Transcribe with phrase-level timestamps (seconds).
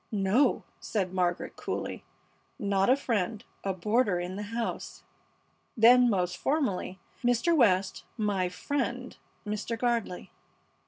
[0.11, 2.03] "No," said Margaret, coolly,
[2.57, 5.03] "not a friend a boarder in the house."
[5.77, 7.55] Then most formally, "Mr.
[7.55, 9.77] West, my friend Mr.
[9.77, 10.31] Gardley."